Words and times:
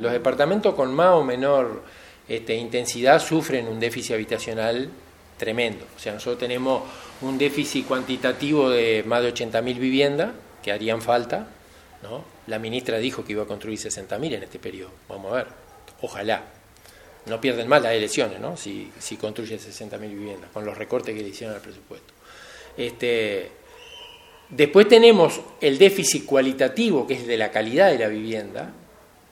Los 0.00 0.12
departamentos 0.12 0.76
con 0.76 0.94
más 0.94 1.14
o 1.14 1.24
menor 1.24 1.82
este, 2.28 2.54
intensidad 2.54 3.18
sufren 3.20 3.66
un 3.66 3.80
déficit 3.80 4.12
habitacional 4.12 4.90
tremendo. 5.36 5.86
O 5.96 5.98
sea, 5.98 6.12
nosotros 6.12 6.38
tenemos 6.38 6.84
un 7.20 7.36
déficit 7.36 7.84
cuantitativo 7.84 8.70
de 8.70 9.02
más 9.04 9.24
de 9.24 9.34
80.000 9.34 9.76
viviendas 9.76 10.30
que 10.62 10.70
harían 10.70 11.02
falta. 11.02 11.48
¿no? 12.04 12.24
La 12.46 12.60
ministra 12.60 12.98
dijo 12.98 13.24
que 13.24 13.32
iba 13.32 13.42
a 13.42 13.46
construir 13.46 13.76
60.000 13.76 14.34
en 14.34 14.42
este 14.44 14.60
periodo. 14.60 14.92
Vamos 15.08 15.32
a 15.32 15.34
ver. 15.34 15.46
Ojalá. 16.00 16.44
No 17.26 17.40
pierden 17.40 17.66
más 17.66 17.82
las 17.82 17.92
elecciones, 17.92 18.38
¿no? 18.38 18.56
Si, 18.56 18.92
si 19.00 19.16
construye 19.16 19.58
60.000 19.58 19.98
viviendas, 19.98 20.48
con 20.52 20.64
los 20.64 20.78
recortes 20.78 21.12
que 21.12 21.22
le 21.22 21.30
hicieron 21.30 21.56
al 21.56 21.60
presupuesto. 21.60 22.14
Este, 22.76 23.50
después 24.48 24.86
tenemos 24.86 25.40
el 25.60 25.76
déficit 25.76 26.24
cualitativo, 26.24 27.04
que 27.04 27.14
es 27.14 27.26
de 27.26 27.36
la 27.36 27.50
calidad 27.50 27.90
de 27.90 27.98
la 27.98 28.06
vivienda, 28.06 28.72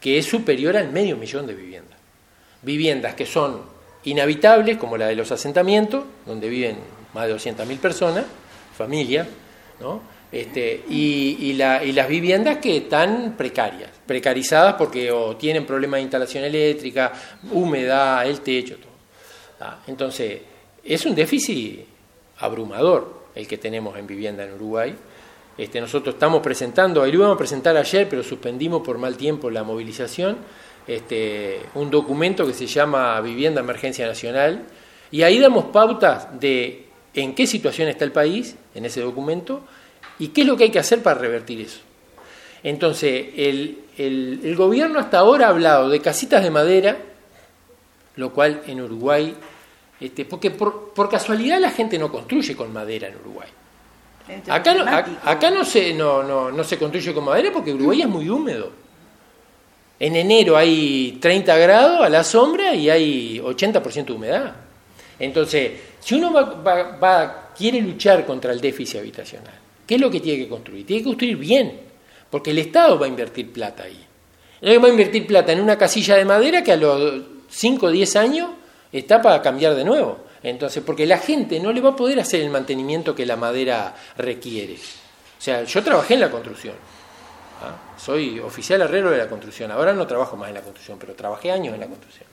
que 0.00 0.18
es 0.18 0.26
superior 0.26 0.76
al 0.76 0.90
medio 0.90 1.16
millón 1.16 1.46
de 1.46 1.54
viviendas. 1.54 1.98
Viviendas 2.62 3.14
que 3.14 3.26
son 3.26 3.62
inhabitables, 4.04 4.76
como 4.76 4.96
la 4.96 5.08
de 5.08 5.16
los 5.16 5.30
asentamientos, 5.32 6.04
donde 6.24 6.48
viven 6.48 6.78
más 7.14 7.26
de 7.26 7.34
200.000 7.34 7.78
personas, 7.78 8.24
familias, 8.76 9.26
¿no? 9.80 10.16
Este, 10.30 10.84
y, 10.88 11.52
las 11.54 12.08
viviendas 12.08 12.58
que 12.58 12.78
están 12.78 13.34
precarias, 13.36 13.90
precarizadas 14.04 14.74
porque 14.74 15.10
o 15.10 15.36
tienen 15.36 15.64
problemas 15.64 15.98
de 15.98 16.02
instalación 16.02 16.44
eléctrica, 16.44 17.12
humedad, 17.52 18.26
el 18.26 18.40
techo, 18.40 18.76
todo. 18.76 18.96
Entonces, 19.86 20.40
es 20.84 21.06
un 21.06 21.14
déficit 21.14 21.86
abrumador 22.38 23.26
el 23.34 23.46
que 23.46 23.58
tenemos 23.58 23.96
en 23.98 24.06
vivienda 24.06 24.44
en 24.44 24.54
Uruguay. 24.54 24.94
Este, 25.58 25.80
nosotros 25.80 26.16
estamos 26.16 26.42
presentando, 26.42 27.02
ahí 27.02 27.10
lo 27.12 27.18
íbamos 27.18 27.36
a 27.36 27.38
presentar 27.38 27.76
ayer, 27.76 28.08
pero 28.08 28.22
suspendimos 28.22 28.82
por 28.82 28.98
mal 28.98 29.16
tiempo 29.16 29.50
la 29.50 29.62
movilización, 29.62 30.36
este, 30.86 31.60
un 31.74 31.90
documento 31.90 32.46
que 32.46 32.52
se 32.52 32.66
llama 32.66 33.18
Vivienda 33.22 33.60
Emergencia 33.60 34.06
Nacional, 34.06 34.64
y 35.10 35.22
ahí 35.22 35.38
damos 35.38 35.66
pautas 35.66 36.38
de 36.38 36.84
en 37.14 37.34
qué 37.34 37.46
situación 37.46 37.88
está 37.88 38.04
el 38.04 38.12
país 38.12 38.56
en 38.74 38.84
ese 38.84 39.00
documento 39.00 39.62
y 40.18 40.28
qué 40.28 40.42
es 40.42 40.46
lo 40.46 40.56
que 40.56 40.64
hay 40.64 40.70
que 40.70 40.78
hacer 40.78 41.02
para 41.02 41.18
revertir 41.18 41.62
eso. 41.62 41.80
Entonces, 42.62 43.28
el, 43.36 44.54
gobierno 44.56 44.98
hasta 44.98 45.18
ahora 45.18 45.46
ha 45.46 45.50
hablado 45.50 45.88
de 45.88 46.00
casitas 46.00 46.42
de 46.42 46.50
madera, 46.50 46.98
lo 48.16 48.32
cual 48.34 48.60
en 48.66 48.82
Uruguay, 48.82 49.34
este, 50.00 50.26
porque 50.26 50.50
por 50.50 51.08
casualidad 51.08 51.58
la 51.60 51.70
gente 51.70 51.98
no 51.98 52.12
construye 52.12 52.54
con 52.54 52.72
madera 52.72 53.08
en 53.08 53.16
Uruguay. 53.16 53.48
Acá 54.48 54.74
no, 54.74 54.84
acá 55.22 55.50
no 55.50 55.64
se, 55.64 55.94
no, 55.94 56.22
no, 56.22 56.50
no 56.50 56.64
se 56.64 56.78
construye 56.78 57.14
con 57.14 57.24
madera 57.24 57.50
porque 57.52 57.72
Uruguay 57.72 58.02
es 58.02 58.08
muy 58.08 58.28
húmedo. 58.28 58.70
En 59.98 60.16
enero 60.16 60.56
hay 60.56 61.18
30 61.20 61.56
grados 61.56 62.04
a 62.04 62.08
la 62.08 62.22
sombra 62.24 62.74
y 62.74 62.90
hay 62.90 63.40
80% 63.40 64.04
de 64.04 64.12
humedad. 64.12 64.54
Entonces, 65.18 65.72
si 66.00 66.16
uno 66.16 66.32
va, 66.32 66.98
va, 66.98 67.52
quiere 67.56 67.80
luchar 67.80 68.26
contra 68.26 68.52
el 68.52 68.60
déficit 68.60 69.00
habitacional, 69.00 69.54
¿qué 69.86 69.94
es 69.94 70.00
lo 70.00 70.10
que 70.10 70.20
tiene 70.20 70.44
que 70.44 70.48
construir? 70.48 70.84
Tiene 70.84 71.02
que 71.02 71.08
construir 71.08 71.36
bien, 71.36 71.80
porque 72.28 72.50
el 72.50 72.58
Estado 72.58 72.98
va 72.98 73.06
a 73.06 73.08
invertir 73.08 73.52
plata 73.52 73.84
ahí. 73.84 74.04
El 74.60 74.82
va 74.82 74.88
a 74.88 74.90
invertir 74.90 75.26
plata 75.26 75.52
en 75.52 75.60
una 75.60 75.78
casilla 75.78 76.16
de 76.16 76.24
madera 76.24 76.62
que 76.62 76.72
a 76.72 76.76
los 76.76 77.22
5 77.48 77.86
o 77.86 77.90
10 77.90 78.16
años 78.16 78.50
está 78.92 79.22
para 79.22 79.40
cambiar 79.40 79.74
de 79.74 79.84
nuevo. 79.84 80.25
Entonces, 80.46 80.80
porque 80.86 81.06
la 81.06 81.18
gente 81.18 81.58
no 81.58 81.72
le 81.72 81.80
va 81.80 81.90
a 81.90 81.96
poder 81.96 82.20
hacer 82.20 82.40
el 82.40 82.50
mantenimiento 82.50 83.16
que 83.16 83.26
la 83.26 83.34
madera 83.36 83.92
requiere. 84.16 84.74
O 84.74 85.40
sea, 85.40 85.64
yo 85.64 85.82
trabajé 85.82 86.14
en 86.14 86.20
la 86.20 86.30
construcción. 86.30 86.76
¿ah? 87.62 87.98
Soy 87.98 88.38
oficial 88.38 88.80
herrero 88.80 89.10
de 89.10 89.18
la 89.18 89.28
construcción. 89.28 89.72
Ahora 89.72 89.92
no 89.92 90.06
trabajo 90.06 90.36
más 90.36 90.48
en 90.48 90.54
la 90.54 90.60
construcción, 90.60 90.98
pero 91.00 91.14
trabajé 91.14 91.50
años 91.50 91.74
en 91.74 91.80
la 91.80 91.88
construcción. 91.88 92.28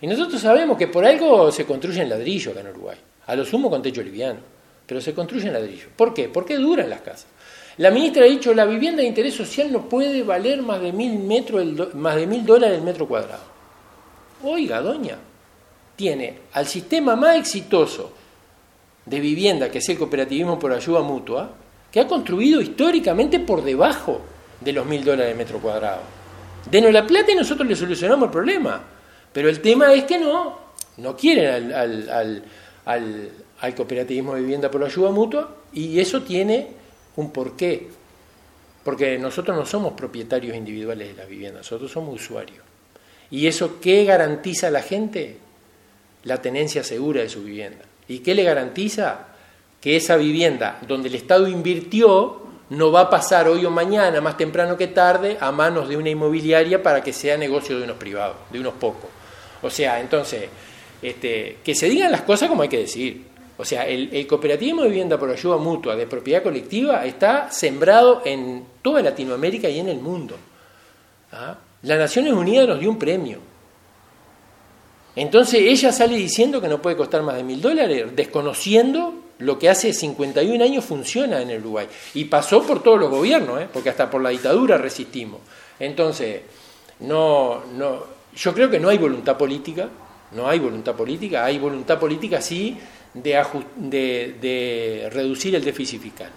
Y 0.00 0.08
nosotros 0.08 0.42
sabemos 0.42 0.76
que 0.76 0.88
por 0.88 1.04
algo 1.04 1.52
se 1.52 1.64
construye 1.64 2.02
en 2.02 2.08
ladrillo 2.08 2.50
acá 2.50 2.62
en 2.62 2.68
Uruguay. 2.70 2.98
A 3.28 3.36
lo 3.36 3.44
sumo 3.44 3.70
con 3.70 3.80
techo 3.80 4.02
liviano. 4.02 4.40
Pero 4.84 5.00
se 5.00 5.14
construye 5.14 5.46
en 5.46 5.52
ladrillo. 5.52 5.86
¿Por 5.96 6.12
qué? 6.12 6.28
Porque 6.28 6.56
duran 6.56 6.90
las 6.90 7.02
casas. 7.02 7.26
La 7.76 7.92
ministra 7.92 8.24
ha 8.24 8.26
dicho 8.26 8.52
la 8.52 8.64
vivienda 8.64 9.02
de 9.02 9.08
interés 9.08 9.34
social 9.34 9.70
no 9.70 9.88
puede 9.88 10.24
valer 10.24 10.62
más 10.62 10.82
de 10.82 10.92
mil 10.92 11.16
metros, 11.16 11.94
más 11.94 12.16
de 12.16 12.26
mil 12.26 12.44
dólares 12.44 12.78
el 12.78 12.84
metro 12.84 13.06
cuadrado. 13.06 13.44
Oiga, 14.42 14.80
doña, 14.80 15.16
tiene 15.96 16.38
al 16.52 16.66
sistema 16.66 17.16
más 17.16 17.36
exitoso 17.36 18.12
de 19.04 19.20
vivienda, 19.20 19.70
que 19.70 19.78
es 19.78 19.88
el 19.88 19.98
cooperativismo 19.98 20.58
por 20.58 20.72
ayuda 20.72 21.00
mutua, 21.02 21.50
que 21.90 22.00
ha 22.00 22.06
construido 22.06 22.60
históricamente 22.60 23.40
por 23.40 23.62
debajo 23.62 24.20
de 24.60 24.72
los 24.72 24.86
mil 24.86 25.04
dólares 25.04 25.32
de 25.32 25.38
metro 25.38 25.58
cuadrado. 25.58 26.00
Denos 26.70 26.92
la 26.92 27.06
plata 27.06 27.32
y 27.32 27.34
nosotros 27.34 27.68
le 27.68 27.76
solucionamos 27.76 28.26
el 28.26 28.30
problema. 28.30 28.82
Pero 29.32 29.48
el 29.48 29.60
tema 29.60 29.92
es 29.92 30.04
que 30.04 30.18
no, 30.18 30.58
no 30.98 31.16
quieren 31.16 31.72
al, 31.72 32.44
al 32.84 33.74
cooperativismo 33.74 34.34
de 34.34 34.40
vivienda 34.42 34.70
por 34.70 34.84
ayuda 34.84 35.10
mutua 35.10 35.56
y 35.72 35.98
eso 35.98 36.22
tiene 36.22 36.68
un 37.16 37.32
porqué. 37.32 37.88
Porque 38.84 39.18
nosotros 39.18 39.56
no 39.56 39.64
somos 39.64 39.92
propietarios 39.92 40.56
individuales 40.56 41.08
de 41.08 41.14
la 41.14 41.24
vivienda, 41.24 41.58
nosotros 41.58 41.90
somos 41.90 42.20
usuarios. 42.20 42.64
¿Y 43.30 43.46
eso 43.46 43.80
qué 43.80 44.04
garantiza 44.04 44.68
a 44.68 44.70
la 44.70 44.82
gente? 44.82 45.38
La 46.24 46.40
tenencia 46.40 46.84
segura 46.84 47.22
de 47.22 47.28
su 47.28 47.42
vivienda. 47.42 47.84
¿Y 48.08 48.20
qué 48.20 48.34
le 48.34 48.44
garantiza? 48.44 49.28
Que 49.80 49.96
esa 49.96 50.16
vivienda 50.16 50.78
donde 50.86 51.08
el 51.08 51.16
Estado 51.16 51.48
invirtió 51.48 52.42
no 52.70 52.90
va 52.90 53.02
a 53.02 53.10
pasar 53.10 53.48
hoy 53.48 53.66
o 53.66 53.70
mañana, 53.70 54.20
más 54.20 54.36
temprano 54.36 54.76
que 54.76 54.86
tarde, 54.86 55.36
a 55.40 55.52
manos 55.52 55.88
de 55.88 55.96
una 55.96 56.08
inmobiliaria 56.08 56.82
para 56.82 57.02
que 57.02 57.12
sea 57.12 57.36
negocio 57.36 57.76
de 57.76 57.84
unos 57.84 57.96
privados, 57.96 58.36
de 58.50 58.60
unos 58.60 58.74
pocos. 58.74 59.10
O 59.60 59.68
sea, 59.68 60.00
entonces, 60.00 60.44
este, 61.02 61.58
que 61.62 61.74
se 61.74 61.88
digan 61.88 62.10
las 62.10 62.22
cosas 62.22 62.48
como 62.48 62.62
hay 62.62 62.68
que 62.68 62.78
decir. 62.78 63.24
O 63.58 63.64
sea, 63.64 63.86
el, 63.86 64.26
cooperativismo 64.26 64.82
de 64.82 64.88
vivienda 64.88 65.18
por 65.18 65.30
ayuda 65.30 65.56
mutua 65.58 65.94
de 65.94 66.06
propiedad 66.06 66.42
colectiva 66.42 67.04
está 67.04 67.50
sembrado 67.50 68.22
en 68.24 68.64
toda 68.80 69.02
Latinoamérica 69.02 69.68
y 69.68 69.78
en 69.78 69.88
el 69.88 69.98
mundo. 69.98 70.36
¿Ah? 71.32 71.56
Las 71.82 71.98
Naciones 71.98 72.32
Unidas 72.32 72.66
nos 72.66 72.80
dio 72.80 72.88
un 72.88 72.98
premio 72.98 73.51
entonces 75.14 75.60
ella 75.60 75.92
sale 75.92 76.16
diciendo 76.16 76.60
que 76.60 76.68
no 76.68 76.80
puede 76.80 76.96
costar 76.96 77.22
más 77.22 77.36
de 77.36 77.42
mil 77.42 77.60
dólares, 77.60 78.06
desconociendo 78.16 79.14
lo 79.38 79.58
que 79.58 79.68
hace 79.68 79.92
51 79.92 80.62
años 80.62 80.84
funciona 80.84 81.42
en 81.42 81.50
el 81.50 81.60
Uruguay. 81.60 81.86
Y 82.14 82.24
pasó 82.26 82.62
por 82.62 82.82
todos 82.82 82.98
los 82.98 83.10
gobiernos, 83.10 83.60
¿eh? 83.60 83.68
porque 83.72 83.90
hasta 83.90 84.08
por 84.08 84.22
la 84.22 84.30
dictadura 84.30 84.78
resistimos. 84.78 85.40
Entonces, 85.78 86.42
no, 87.00 87.62
no, 87.76 88.04
yo 88.34 88.54
creo 88.54 88.70
que 88.70 88.80
no 88.80 88.88
hay 88.88 88.98
voluntad 88.98 89.36
política, 89.36 89.88
no 90.32 90.48
hay 90.48 90.58
voluntad 90.58 90.94
política, 90.94 91.44
hay 91.44 91.58
voluntad 91.58 91.98
política 91.98 92.40
sí 92.40 92.78
de, 93.12 94.36
de 94.40 95.08
reducir 95.12 95.54
el 95.54 95.64
déficit 95.64 96.00
fiscal. 96.00 96.30